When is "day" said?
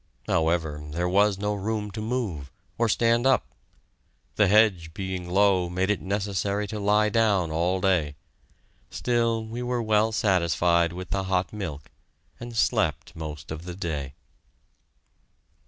7.79-8.15, 13.75-14.15